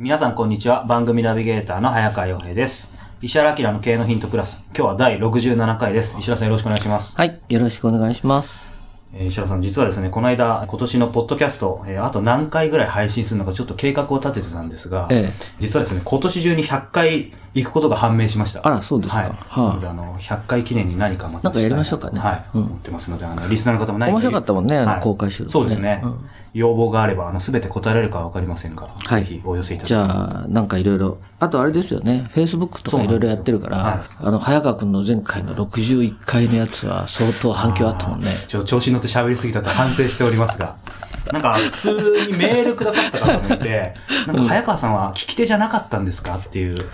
[0.00, 0.84] 皆さんこんにちは。
[0.84, 2.90] 番組ナビゲーターの早川洋平です。
[3.20, 4.58] 石原明の経営のヒントプラス。
[4.74, 6.16] 今日は第67回です。
[6.18, 7.14] 石原さんよろしくお願いします。
[7.14, 7.38] はい。
[7.50, 8.66] よろしくお願いします。
[9.12, 18.66] えー石原さん実はですね、この間、今年のポッドキャスト、えーあと何回ぐらい配信するのかちょっと計画を立ててたんですが、ええ実はですね、今年中に100回行くことが判明しました。
[18.66, 19.28] あらそうですかはい。
[19.28, 22.44] はああの、100回記念に何かまたなんかやりましょうかねはい。
[22.54, 26.00] うん思ってますので、あの、リスナーの方も何面白かったもんねあのはい公開収録ねそうですね。
[26.02, 31.18] うん要望があれば、あの、すべて答えられるかはわかりませんが、はいぜひお寄せいただじければゃあ、なんかいろいろ。
[31.38, 32.28] あとあれですよね。
[32.34, 38.26] Facebook とかいろいろやってるから、そうなんですあの、早川くんの前回の61回のやつは相当反響あったもんね。
[38.48, 40.76] ちょっと調子に乗って喋りすぎたと反省しておりますが、
[41.32, 43.94] なんか普通にメールくださった方もいて、
[44.26, 46.86] なんか早川さんは聞き手じゃなかったんですかっていう、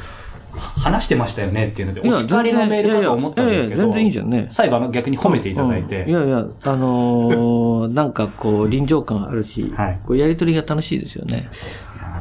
[0.56, 4.30] 話してましたよねっていうので、お叱りのメールかと思ったんですけど、全然いいじゃん。
[4.30, 4.46] ね。
[4.50, 5.86] 最後あの逆に褒めていただいうん。
[5.88, 10.00] て、いやいや、あのーなんかこう、臨場感あるし、はい。
[10.04, 11.48] こうやりとりが楽しいですよね。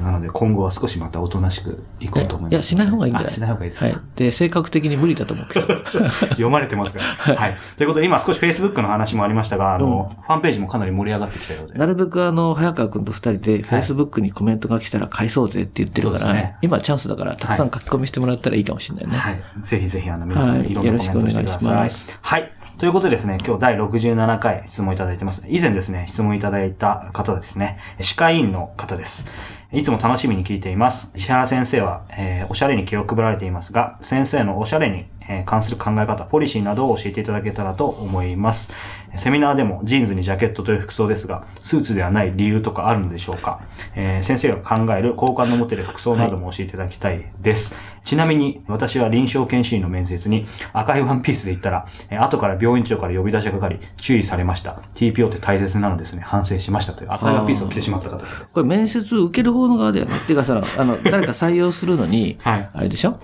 [0.06, 2.52] なので今後は少しまたおとなしくいこうと思います。
[2.54, 3.32] いや、しない方がいいんじゃない？
[3.32, 3.90] あしない方がいいですか？
[3.90, 4.02] はい。
[4.16, 5.68] で、性格的に無理だと思うけど。
[6.36, 7.00] 読まれてますか
[7.32, 7.36] ら。
[7.36, 7.58] はい。
[7.78, 11.78] ということで今少し Facebook の話もありましたが、あの、ファンページもかなり盛り上がってきたようで。
[11.80, 19.18] なるべくあの、早川くんと二人で、はい Facebook にコメントが来たら返そうぜって言ってるから、そうですね今チャンスだから、たくさん書き込みしてもらったらいいかもしれないね。
[19.18, 19.42] はい。
[19.64, 22.14] ぜひぜひ、あの、皆さん、はいいろんなコメントしてください願いしま。
[22.22, 22.52] はい。
[22.78, 25.44] ということでですね、今日第67回質問いただいてます。
[25.48, 29.28] 以前ですね、質問いただいた方ですね、歯科医院の方です。
[29.76, 31.12] いつも楽しみに聞いています。
[31.16, 38.72] 石原先生は、えーおしゃれに気を配られていますが、先生のおしゃれに、え関する考え方、ポリシーなどを教えていただけたらと思います。
[39.18, 43.60] セミナーでもジーンズにジャケットという服装ですが、スーツではない理由とかあるのでしょうか、
[43.96, 47.76] えー先生が考える好感の持てる服装なども教えていただきたいです。
[48.06, 54.80] ちなみに、私は臨床検診の面接に赤いワンピースで行ったら、えー後から病院長から呼び出しがかかり、注意されました。
[54.94, 56.22] TPO って大切なのですね。
[56.26, 58.18] 反省しましたという赤いワンピースを着てしまった方。
[58.20, 60.16] これ面接受ける方の側だよね。
[60.16, 63.20] っていうかさ、あの、誰か採用するのに、はいあれでしょ？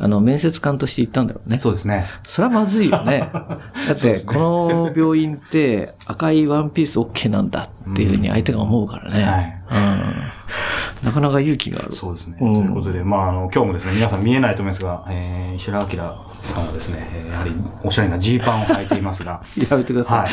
[0.00, 1.58] あの、面接官として行ったんだろうね。
[1.58, 2.06] そうですね。
[2.24, 3.28] それはまずいよね。
[3.34, 3.58] だ
[3.94, 9.22] って、この病院って赤いワンピース OK なんだっていうふうに相手が思うからね。
[9.22, 9.58] はい
[11.02, 11.06] うん。
[11.06, 11.92] なかなか勇気がある。
[11.92, 12.38] そうですね。
[12.40, 15.88] うんということで、まあ、あの、今日もですね、皆さん見えないと思いますが、えー、石原明
[16.42, 17.52] さんはですね、えーやはり
[17.84, 20.18] おしゃれなジーパンを履いていますが、 やめてください。
[20.20, 20.28] はい。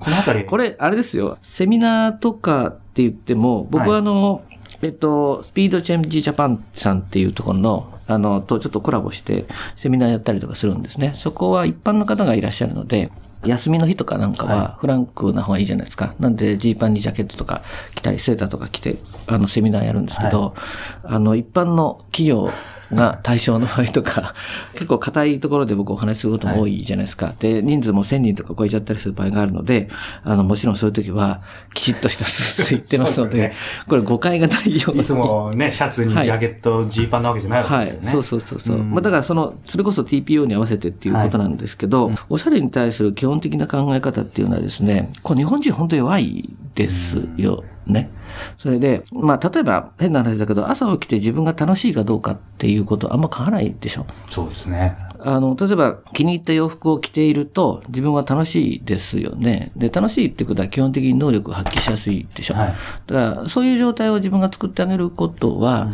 [0.00, 1.36] このあたり、これ、あれですよ。
[1.42, 4.42] セミナーとかって言っても、僕はあの、
[4.82, 11.14] えっと、スピードチェンジジャパンさんっていうところの、あの、とちょっとコラボして、セミナーやったりとかするんですね。
[11.16, 13.10] そこは一般の方がいらっしゃるので、
[13.46, 16.14] 休みの日とかなんかはフランクな方がいいじゃないですか。
[16.18, 17.62] なんでジーパンにジャケットとか
[17.94, 18.96] 着たりセーターとか着て、
[19.26, 20.54] あのセミナーやるんですけど、
[21.02, 22.50] あの一般の企業
[22.92, 24.34] が対象の場合とか、
[24.74, 27.34] 結構硬いところで僕お話しすることも多いじゃないですか。
[27.38, 29.88] で、人数も1000人とか超えちゃったりする場合があるので、
[30.22, 31.42] あのもちろんそういう時は
[31.74, 35.00] きちっとしたスーツで行ってますので、ですこれ誤解がないように。
[35.00, 38.10] いつもね、シャツにジャケット、ジーパンなわけじゃないわけはいですよね。
[38.10, 38.76] そうそうそうそう。
[38.76, 48.10] うんまあだからその、それこそ TPO に合わせてっていうことなんですけど、おしゃれに対する基本本的な考え方っていうのはですね、こう日本人本当弱いですよね。
[48.58, 54.06] それで、まあ例えば変な話だけど、朝起きて自分が楽しいかどうかっていうことあんま変わらないでしょ。
[54.28, 54.96] そうですね。
[55.26, 59.72] あの、例えば気に入った洋服を着ていると自分は楽しいですよね。
[59.74, 62.54] で、楽しいってことは基本的に能力を発揮しやすいでしょ。
[62.54, 62.74] はい
[63.06, 65.88] だから、そういう状態を自分が作ってあげることは、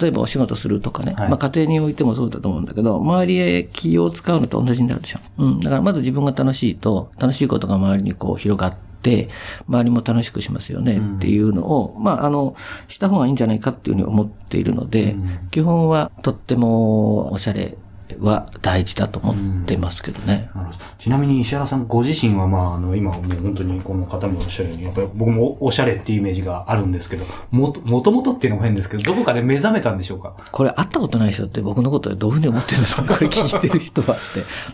[0.00, 5.20] 例えばお仕事するとかね、はいまあ家庭においてもそうだと思うんだけど、周りへ気を使うのと同じになるでしょ。
[5.38, 5.60] うん。
[5.60, 9.30] だからまず自分が楽しいと、楽しいことが周りにこう広がって、
[9.68, 12.54] 周りも楽しくしますよねっていうのを、まあ、あの、
[12.88, 15.16] した方がいいんじゃないかっていうふうに思っているので、
[15.50, 17.76] 基本はとってもおしゃれ
[18.20, 19.32] は大事だと思
[19.62, 20.50] ってますけどね。
[20.54, 30.34] なるほどちなみに石原さんご自身は、まあ、あの、今もう本当にこの方もおっしゃるように、やっぱり僕もおしゃれっていうイメージがあるんですけど、もと、もともとっていうのも変ですけど、どこかで目覚めたんでしょうか？
[30.50, 34.16] これ会ったことない人って僕のことでどういうふうに思ってるんだろう これ聞いてる人はっ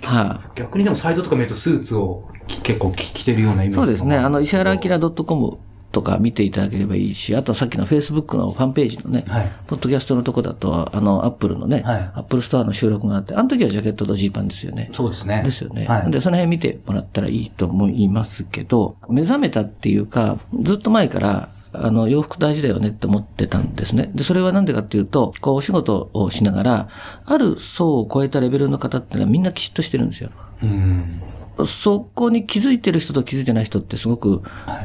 [0.00, 0.06] て。
[0.06, 4.17] はい、逆にでもサイトとか見るとスーツをき結構着着てるようなイメージそうですね。
[4.17, 5.58] あの、石原明明 .com
[5.94, 14.91] とか見ていただければいいし、あとさっきの Facebook のファンページのね、はいポッドキャストのとこだと、あの、アップルのね、はいアップルストアの収録があって、あの時はジャケットとジーパンですよね。
[14.93, 15.43] そうですね。
[15.44, 15.87] ですよね。
[15.87, 16.11] はい。
[16.11, 24.11] で、その辺見てもらったらいいと思いますけど、目覚めたっていうか、ずっと前から、あの、洋服大事だよねって思ってたんですね。
[24.14, 26.88] で、それはなんでかっていうと、こう、お仕事をしながら、
[27.25, 30.31] ある層を超えたレベルの方ってのはみんなきちっとしてるんですよ。
[30.62, 31.20] うん。
[31.67, 34.43] そこに気づいてる人と気づいてない人ってすごく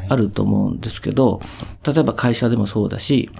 [0.08, 1.40] あると思うんですけど、
[1.86, 3.30] 例えば会社でもそうだし、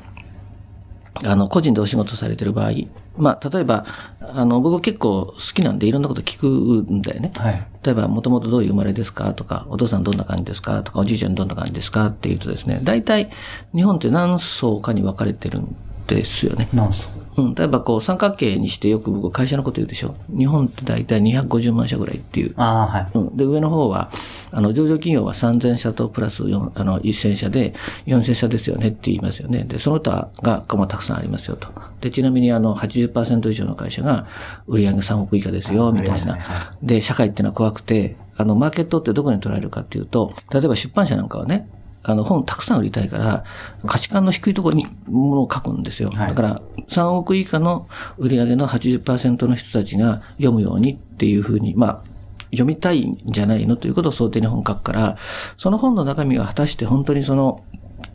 [1.25, 2.71] あの、個人でお仕事されてる場合、
[3.19, 3.85] まあ、例えば、
[4.21, 7.33] あの、僕結構好きなんでいろんなこと聞くんだよね。
[7.37, 7.67] はい。
[7.83, 9.35] 例えば、もともとどういう生まれですか？
[9.35, 10.83] とか、お父さんどんな感じですか？
[10.83, 12.07] とか、おじいちゃんどんな感じですか？
[12.07, 13.31] っていうとですね、大体、
[13.75, 15.77] 日本って何層かに分かれてるん
[16.15, 16.69] ですよね。
[16.73, 20.15] なんすうん、例えばこう三角形にしてよく僕会社のこと言うでしょ。
[20.29, 22.55] 日本って大体250万社ぐらいっていう。
[22.57, 23.11] ああ、はい。
[23.15, 24.11] うん、で、上の方は、
[24.51, 27.75] あの、上場企業は3000社とプラス4あの1000社で
[28.07, 29.65] 4000社ですよねって言いますよね。
[29.65, 31.69] で、その他が、まあ、たくさんありますよと。
[32.01, 34.27] で、ちなみにあの、80%以上の会社が
[34.67, 36.35] 売上3億以下ですよ、みたいな。
[36.35, 41.69] ねはで、社会っていうのは怖くて、あの、マーケットってどこに捉えるかっていうと、例えば出版社なんかはね、
[42.03, 43.45] あの本たくさん売りたいから、
[43.87, 46.11] 価値観の低いところにものを書くんですよ。
[46.11, 47.87] はいだから、3億以下の
[48.19, 52.03] 売上の80%の人たちが読むようにっていうふうに、まあ、
[52.51, 55.19] 読みたいんじゃないのということを想定に本書くから、
[55.57, 57.63] その本の中身が果たして本当にその、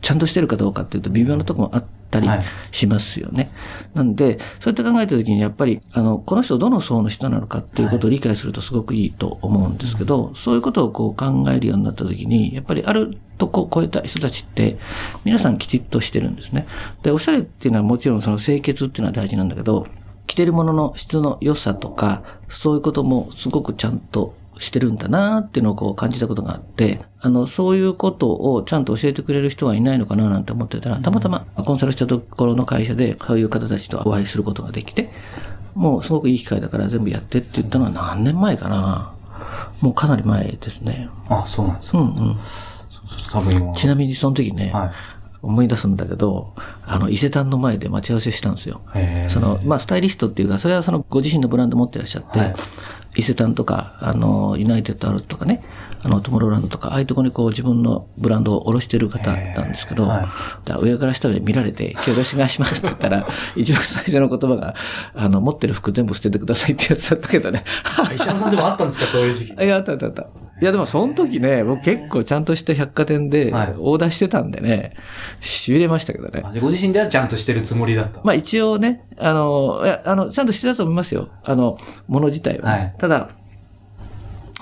[0.02, 3.50] ちゃんとしてるかどうかっていうと微妙なところもあったりはいしますよね。
[3.94, 14.78] なんで、そうやって考えたときにやっぱり、あの、この人どの層の人なのかっていうことを理解するとすごくいいと思うんですけど、そういうことをこう考えるようになったときに、やっぱりあるとこを超えた人たちって、
[15.24, 16.66] 皆さんきちっとしてるんですね。
[17.02, 19.86] で、おしゃれっていうのはもちろんその清潔っていうのは大事なんだけど、
[20.26, 35.10] 着てるものの質の良さとか、そういうこともすごくちゃんとしてるんだなっていうのをこう感じたことがあって、あの、そういうことをちゃんと教えてくれる人はいないのかななんて思ってたら、たまたまコンサルしたところの会社で、そういう方たちとお会いすることができて、
[35.74, 39.12] もうすごくいい機会だから全部やってって言ったのは何年前かな
[39.82, 41.10] もうかなり前ですね。
[41.28, 41.98] あ、そうなんですか。
[41.98, 42.38] うんうん。
[43.30, 43.74] 多分今。
[43.74, 44.90] ちなみにその時ね、はい。
[45.42, 46.54] 思い出すんだけど、
[46.86, 48.80] あの、伊勢丹の前で待ち合わせしたんですよ。
[49.28, 52.54] その、まあ、スタイリストっていうか、それはそのご自身のブランド持ってらっしゃって、はい
[53.16, 55.64] 伊勢丹とか、あの、ユナイテッドアルとかね、
[56.02, 60.26] あの、トモローランドとか、ああいうところにこう自分のブランドを下ろしてる方なんですけど、はい
[60.80, 63.26] 上から下まで見られて、今日よろしくお願いしますって言ったら、
[63.56, 64.74] 一番最初の言葉が、
[65.14, 67.64] あの、持ってる服全部捨ててくださいってやつだったけどね。
[68.14, 69.52] 石原さんでもあったんですかそういう時期。
[69.64, 70.26] いや、あったあったあった。
[70.60, 74.94] いや、でもその時ね、僕結構ちゃんとした百貨店ではいオーダーしてたんでね、
[75.40, 76.42] 痺れましたけどね。
[76.60, 78.20] ご自身ではちゃんとしてるつもりだった。
[78.24, 81.28] まあ一応ね、あの、いや、あの、ちゃんとしてたと思いますよ。
[81.44, 81.76] あの、
[82.08, 83.30] もの自体はね、はいただ、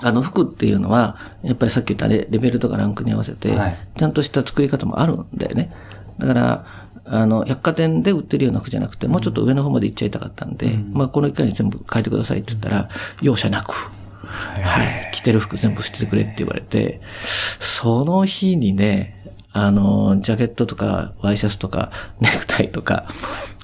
[0.01, 5.71] あの服っていうのは、やっぱりさっき言ったレレベルとかランクに合わせてはい、ちゃんとした作り方もあるんだよね。
[6.19, 6.65] だから、
[7.05, 12.89] あの、百貨店で売ってるような服じゃなくて、もうちょっと上の方まで行っちゃいたかったんで、まあこの一回に全部変えてくださいって言ったら、
[13.21, 13.91] 容赦なく、
[14.25, 17.01] はい、着てる服全部捨ててくれって言われて、
[17.59, 23.07] その日にね、あの、ジャケットとか、ワイシャツとか、ネクタイとか、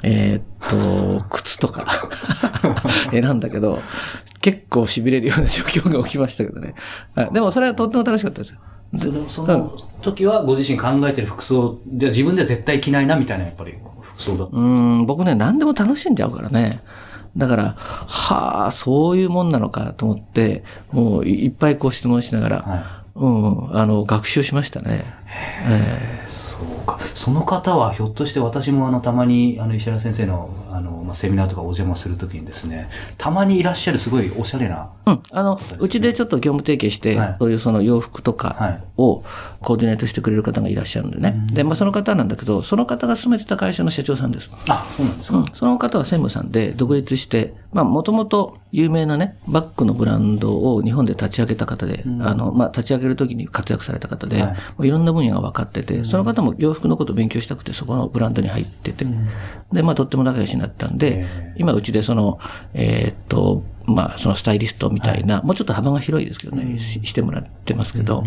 [0.04, 2.10] えーっと、靴とか、
[3.12, 3.82] 選んだけど、
[4.42, 6.74] 結構痺れるような状況が起きましたけどね。
[7.16, 8.60] はいでもそれはとっても楽しかったですよ。
[8.98, 14.46] そのその時はご自身考えてる服装で自分では絶対着ないなみたいなやっぱり服装だ。
[14.46, 16.82] うーん、僕ね、何でも楽しんじゃうからね。
[17.38, 25.06] だから、はあ、そういうもんなのかと思って、もういっぱいこう質問しながら、はうん、あの、学習しましたね。
[25.68, 27.00] えそうか。
[27.14, 34.90] その方はひょっとして私もあのたまにあの石原先生のあの、まあ、セミナーとかお邪魔するときにですね、たまにいらっしゃるすごいおしゃれな。
[35.08, 39.24] えうん、あの、うちでちょっと業務提携して、はいそういうその洋服とはかいを
[39.62, 41.46] コーディネートしてくれる方がいらっしゃるんでね。
[41.54, 44.50] で、まあその方なんだけど、その方が勤めてた会社の社長さんです。
[44.68, 45.38] あ、そうなんですか。
[45.38, 54.52] うん、その方は専務さんで独立して、まあ、もともと有名なね、バッグのブランドを日本で立ち上げた方で、あの、まあ、立ち上げる時に活躍された方で、はい。
[54.52, 59.06] もういろんな分野が分かってて、その方も洋服のことを勉強したくて、そこのブランドに入ってて、
[59.72, 62.40] で、まあ、とっても仲良しになったんで、今、うちでその、
[62.74, 68.24] えーっと、まあ、そのスタイリストみたいな、もうちょっと幅が広いですけどね、ししてもらってますけど、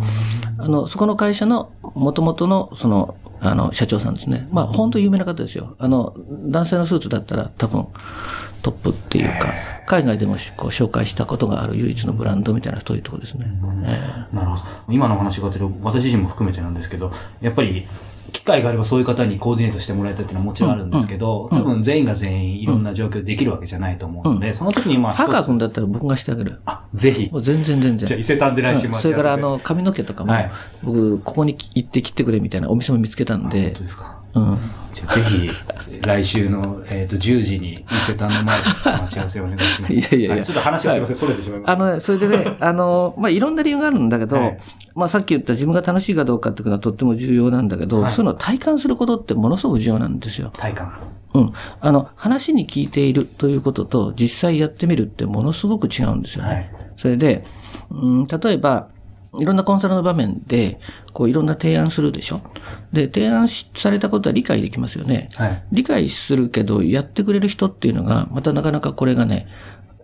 [0.58, 4.48] あの、そこの会社の元々の、その、あの、社長さんですね。
[4.50, 5.76] まあ、本当有名な方ですよ。
[5.78, 6.14] あの、
[6.46, 7.86] 男性のスーツだったら多分、
[8.64, 9.52] トップっていうか、
[9.86, 13.46] 海外でもこう紹介したことがある唯一のブランドみたいなそういうところですね。
[13.84, 14.62] えなるほど。
[14.88, 17.86] 今のお話が出てる、私自身も含めてなんですけど、やっぱり、
[18.32, 26.60] 機会があればそういう方にコーディネートしてもらいたいっていうのはもちろんあるんですけど、多分全員が全員いろんな状況できるわけじゃないと思うので、その時にまあえハカ君だったら僕がしてあげる。
[26.64, 27.38] あ、ぜひも。
[27.38, 28.08] う全然全然。
[28.08, 30.50] じゃあ伊勢丹で来週うん待ち合わせでそれからあの、髪の毛とかも、はい
[30.82, 34.23] 僕、ここに行って切ってくれみたいなお店も見つけたん本で当、ですか。
[34.34, 34.58] うん。
[34.92, 35.50] じゃあぜひ、
[36.02, 38.64] 来週の、えっ、と、10時に伊勢丹の前で
[39.02, 39.94] 待ち合わせをお願いします。
[39.94, 41.72] いやいやいやはちょっと話がすいません、それてしまいました。
[41.72, 44.58] あのね、それでね、 あの、まあ、いろんな理由があるんだけど、はい
[44.94, 50.52] まあ、さっき言った自分が楽しいかどうかっていうのはとっても重要なんだけど、はいそういうのを体感することってものすごく重要なんですよ。
[50.56, 50.92] 体感。
[51.34, 51.52] うん。
[51.80, 56.48] あの、話に聞いているということと、実際やってみるってものすごく違うんですよね。
[56.48, 57.44] はいそれで、
[57.90, 58.88] うん、例えば、
[59.40, 60.78] いろんなコンサルの場面で、
[61.12, 62.40] こういろんな提案するでしょ。
[62.92, 65.30] で、提案しされたことは理解できますよね。
[65.34, 65.64] はい。
[65.72, 69.46] 理解するけど、やってくれる人っていうのが、またなかなかこれがね、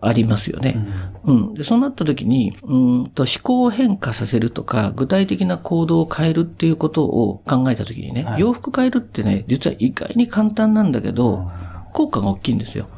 [0.00, 0.76] ありますよね。
[1.24, 1.54] うん。
[1.54, 11.50] で、そうなった時に、うーんと思考を変化させるとか、具体的な行動を変えるっていうことを考えた時にね、はい洋服変えるってね、実は意外に簡単なんだけど、
[11.92, 12.88] 効果が大きいんですよ。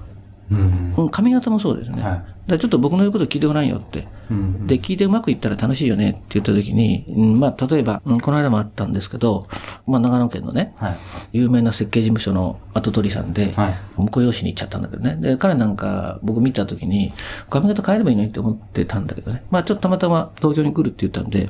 [0.50, 0.94] うん。
[0.96, 2.02] うん、髪型もそうですね。
[2.02, 4.08] はいだちょっと僕の言うこと聞いてごらんよって。
[4.30, 4.66] うん。
[4.66, 9.46] で、聞いてうまくいったら楽しいよねって言った時に、うん、まあ、例えば、うんこの間もあったんですけど、
[9.86, 10.96] まあ、長野県のね、はい。
[11.32, 13.74] 有名な設計事務所の後取りさんで、はい。
[13.96, 15.16] 婿養子に行っちゃったんだけどね。
[15.20, 17.12] で、彼なんか僕見た時に、
[17.48, 19.44] 髪型変えればいいのにって思ってたんだけどね。
[19.50, 21.48] まあちょっとたまたま東京に来るって言ったんで、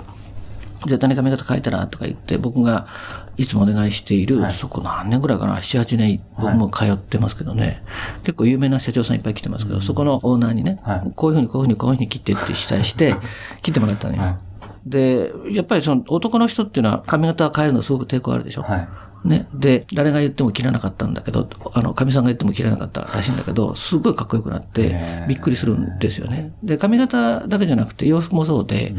[0.87, 2.87] 絶対に髪型変えたらとか言って、僕が
[3.37, 7.83] いつもお願いしている、そこ何年ぐらいかな、7、8年僕も通ってますけどね。
[8.23, 11.13] 結構有名な社長さんいっぱい来てますけど、そこのオーナーにね、はい。
[11.15, 13.17] こういうふうにこういうふうにこういうふうに切ってってしたいして、
[13.63, 14.39] 切ってもらったのよ。
[14.85, 18.63] はいで、やっぱりその男の人っていうのは髪型変えるのすごく抵抗あるでしょ？
[18.63, 18.89] はい。
[19.25, 19.47] ね。
[19.55, 26.53] で、誰が言っても切らなかったんだけど、あの、神さんが言っても切らなかったらしいんだけど、すごいかっこよくなってびっくりするんですよね。
[26.65, 28.93] で、髪型だけじゃなくて洋服もそうで、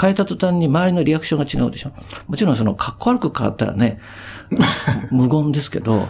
[0.00, 1.90] 変えた途端に周りのリアクションが違うでしょ？
[2.28, 3.98] もちろんその、かっこ悪く変わったらね、
[5.10, 6.06] 無言ですけど、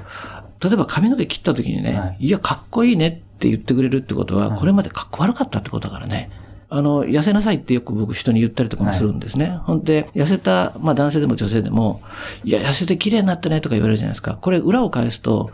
[0.63, 6.31] 例えば髪の毛切った時にね、、はいや、かっこいいねって言ってくれるってことは、これまでかっこ悪かったってことだからね。
[6.69, 9.59] あの、痩せなさいってよく僕人に言ったりとかもするんですね。
[9.65, 12.01] ほんで、痩せた、まあ男性でも女性でも、
[12.45, 14.37] いや、痩せて綺麗になったねとか言われるじゃないですか。
[14.41, 15.51] これ裏を返すと、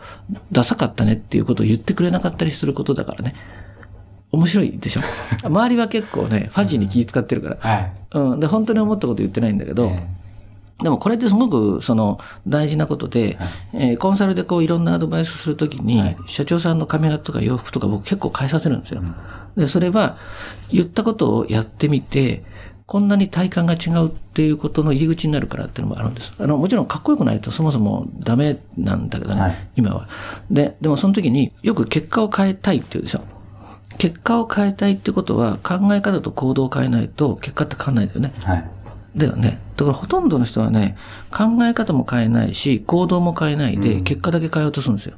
[0.51, 3.35] ダサかったねっていうことを言ってくれなかったりすることだからね。
[4.31, 5.01] 面白いでしょ？
[5.47, 7.57] 周りは結構ね、ファジーに気遣ってるから。
[7.59, 7.91] はい。
[8.13, 8.39] うん。
[8.39, 10.07] で、本当に思ったこと言ってないんだけど、え
[10.81, 13.37] でもこれってすごくその大事なことで、
[13.73, 19.03] えーコンサルでこういろんなアドバイスするときに、はい社長さんの髪型とか洋服とか僕結構変えさせるんですよ。
[19.57, 20.17] で、それは
[20.71, 22.43] 言ったことをやってみて、
[22.85, 26.33] こんなに体感が違うっていうことの入り口になるからっていうのもあるんです。
[26.37, 30.09] あの、もちろんかっこよくないとそもそもダメなんだけどね、はい今は。
[30.51, 33.21] で、でもその時によく結果を変えたいって言うでしょ。
[33.97, 38.33] 結果を変えたいってことは考え方と行動を変えないと結果って変わんないんだよね。
[38.43, 38.69] はい。
[39.15, 39.59] だよね。
[39.77, 40.97] だからほとんどの人はね、
[41.31, 45.15] 考え方も変えないし、行動も変えないで、結果だけ変えようとするんですよ。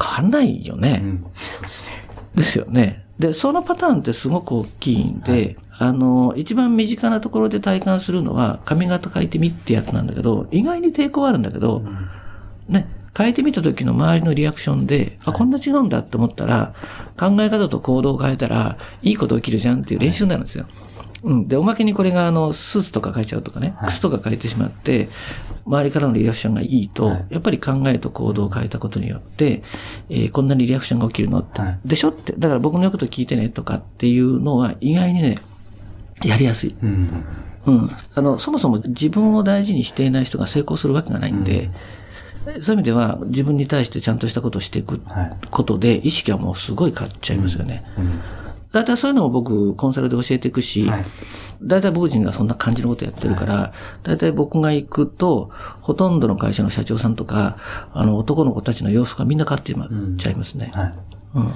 [0.00, 1.00] 変わんないよね。
[1.02, 1.26] うん。
[1.34, 2.04] そうですね。
[2.34, 3.03] ですよね。
[3.18, 11.84] で、そのパターンってすごく大きいんで、あの、一番身近なところで体感するのは、髪型変えてみってやつなんだけど、意外に抵抗はあるんだけど、
[12.68, 16.74] ね、変えてみた時の周りのリアクションで、あ、こんな違うんだって思ったら、
[17.16, 20.66] 考え方と行動を変えたら、いいこと起きるじゃんっていう練習になるんですよ。
[21.24, 21.48] うん。
[21.48, 25.08] で、おまけにこれが、あの、スーツとか変えちゃうとかね、靴とか変えてしまって、
[25.66, 29.62] 周りからのリアクションがいいと、はいやっぱり考えと行動を変えたことによって、
[30.10, 35.38] えーこんなにリアクションが起きるのって、はいでしょって、だから僕の言うこと聞いてねとかっていうのは意外にね、
[36.22, 36.76] やりやすい。
[36.82, 37.24] うん。
[37.66, 37.90] うん。
[38.14, 41.70] あの、そもそも自分を大事にしていない人が成功するわけがないんで、
[42.44, 45.30] そういう意味では自分に対してちゃんとしたことをしていくはい。
[45.50, 47.82] ことで意識はもうすごい変わっちゃいますよね。
[47.96, 48.10] うん。
[48.10, 48.20] だい
[48.82, 51.04] たいそういうのを僕コンサルで教えていくし、はい。
[51.62, 55.50] だいたい僕人がそんな感じのことやってるから、だいたい僕が行くと、
[55.80, 57.56] ほとんどの会社の社長さんとか、
[57.92, 60.72] あの男の子たちの様子がみんな変わってまっちゃいますね。
[60.74, 60.86] はい。
[60.86, 60.94] うん
[61.34, 61.54] そうか。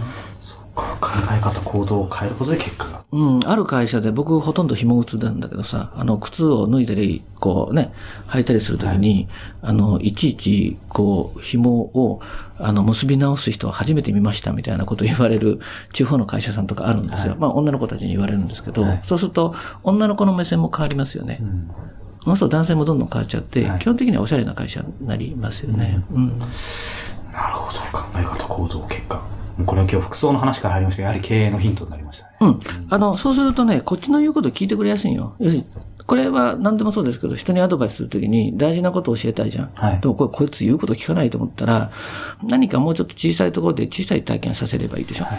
[1.01, 3.05] 考え方、行動を変えることで結果が。
[3.11, 7.93] うん、ある会社で僕ほとんど紐靴なんだけどさ、あの、靴を脱いだり、こうね、
[8.29, 9.29] 履いたりするときに、
[9.63, 12.21] あの、いちいち、こう、紐を、
[12.59, 15.61] あの、結び直す人は初めて見ましたみたいなことを言われる
[15.93, 17.37] 地方の会社さんとかあるんですよ。
[17.39, 21.39] まあ、女の子たちに言われるんですけど、はいそうすると、女の子の目線も変わりますよね。
[21.41, 21.71] うん。
[22.25, 26.05] そうすると男性もどんどん変わっちゃって、はい基本的にはおしゃれな会社になりますよね。
[26.11, 26.39] うん。
[26.39, 26.47] な
[27.51, 27.79] るほど。
[27.93, 29.38] 考え方、行動、結果。
[29.67, 32.33] これは今日服装の話から入りましたけど、やはり経営のヒントになりましたね。
[32.41, 32.61] うん。
[32.91, 35.35] あの、そうするとね、こっちの言うことを聞いてくれやすいんよ。
[35.39, 35.67] 要するに、
[36.07, 39.71] これは何でもそうですけど、人にアドバイスするときに大事なことを教えたいじゃん。
[39.75, 41.91] はいでもこれ、こいつ言うこと聞かないと思ったら、
[42.43, 45.25] 何かもうちょっと小さいところで小さい体験させればいいでしょ。
[45.25, 45.39] はい。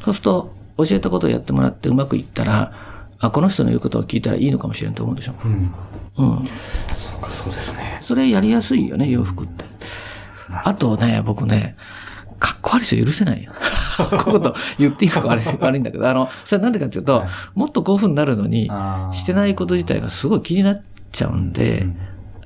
[0.00, 2.72] そうすると、教えたことをやってもらってうまくいったら、
[3.18, 5.34] あ、この人の言うことを聞いたらいいのかもしれんと思うでしょ。
[5.44, 5.74] うん。
[6.18, 6.48] うん。
[6.88, 7.98] そうか、そうですね。
[8.02, 9.64] それやりやすいよね、洋服って。
[10.48, 11.76] あとね、僕ね、
[12.78, 13.52] かっこ悪い人許せないよ。
[13.96, 18.70] こういうこと言っていいのか悪い 悪いんだけど、あの、それなんでかっていうと、はいもっとこういう風になるのに
[19.12, 21.86] してないこと自体がすごい気になっちゃうんで、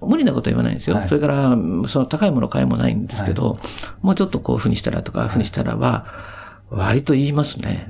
[0.00, 0.96] 無理なことは言わないんですよ。
[0.96, 1.56] はいそれから、
[1.88, 3.58] その高いもの買いもないんですけど、
[4.02, 6.06] もうちょっとこういう風にしたらとか、ああいう風にしたらは、
[6.70, 7.86] 割と言いますね。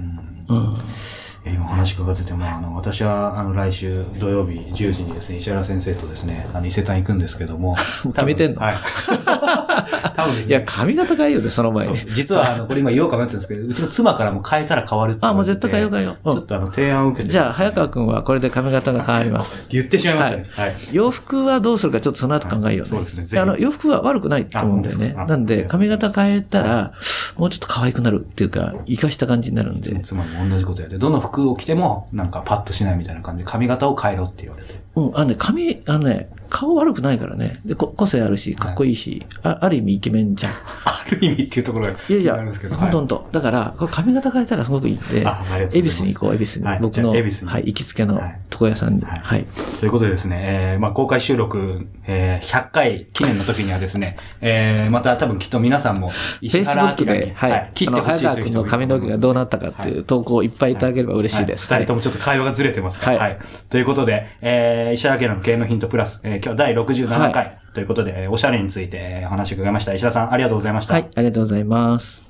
[0.48, 0.56] うん。
[0.56, 7.68] え今お話伺ってて、まあ、あの、私は、あの、来週土曜日10時にですね、石原先生とですね、あの、伊勢丹行くんですけども。
[7.68, 7.76] も
[8.10, 8.60] う決めてんの？
[8.60, 8.76] はい。
[10.16, 10.64] 多分ですいや、ね。
[10.66, 11.98] 髪型変えようで、その前に。
[12.14, 16.30] 実は、あの、これ今言おうか迷ってるんですけど、うちの妻からも変えたら変わるって言あ、もう絶対変えよう変えよう。
[16.30, 17.30] うんちょっとあの、提案を受けて。
[17.30, 19.66] じゃあ、早川くんはこれで髪型が変わります。
[19.70, 20.44] 言ってしまいましたね。
[20.50, 20.76] はい。
[20.92, 22.84] 洋服はどうするかちょっとその後考えようね。
[22.84, 26.92] そうですねあの、洋服は悪くないと思うんだよねなんで、あ髪型変えたら、
[27.36, 30.00] もうちょっと可愛くなるっていうか、活かした感じになるんで。
[30.00, 34.74] 妻も同じことやって、どの服を着ても、なんかパッとしないみたいな感じで、髪型を変えろって言われて。
[34.96, 37.54] うん、あのね、髪、あのね、顔悪くないからね。
[37.64, 40.52] で、こ個性あるし、かっこいいし、あある意味イケメンじゃん。
[40.84, 42.76] ある意味っていうところがいやいや、あるんですけど。
[42.76, 43.28] ほんとんと。
[43.32, 45.26] だから、これ髪型変えたらすごくいいんで
[45.72, 46.66] 恵比寿に行こう、恵比寿に。
[46.66, 47.16] はい僕の、は
[47.58, 49.02] い、行きつけのはい床屋さんに。
[49.02, 49.44] はいはい。
[49.78, 57.70] ということでですね、えーまあ、公開収録、えー100回記念の時にはですね、えーまた多分きっと皆さんも、石原明に、で、はい。
[57.74, 61.72] 切ってほしいという人もいると髪の毛がどうなったかっていう投稿をいっぱいいただければ嬉しいです。
[61.72, 63.18] はい二人ともちょっと会話がずれてますから。
[63.18, 63.22] は。
[63.24, 63.36] はいい
[63.68, 69.94] ということで、えー、石原家の経営のヒントプラス、えー、今日は第67回ということで、えーおしゃれについてえーお話を伺いました。
[69.94, 70.94] 石田さん、ありがとうございました。
[70.94, 72.28] はい、ありがとうございます。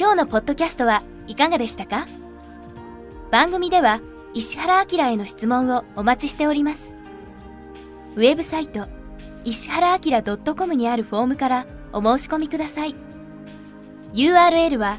[0.00, 2.06] 今日のポッドキャストはいかがでしたか？
[3.30, 4.00] 番組では
[4.34, 6.94] 石原明への質問をお待ちしております。
[8.16, 8.86] ウェブサイト
[9.44, 10.22] 石原明
[10.54, 12.94] .com にあるフォームからお申し込みください。
[14.14, 14.98] URL は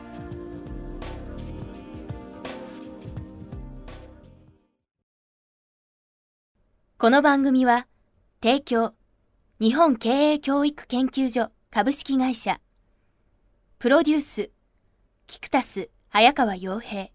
[7.01, 7.87] この番組は
[8.43, 8.93] 提供
[9.59, 12.61] 日本経営教育研究所株式会社
[13.79, 14.51] プロデュース
[15.25, 17.07] キクタス早川洋平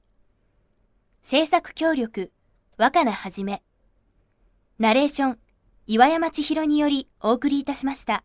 [1.22, 2.32] 制作協力
[2.76, 3.62] 若菜はじめ
[4.80, 5.38] ナレーション
[5.86, 8.24] 岩山千尋によりお送りいたしました。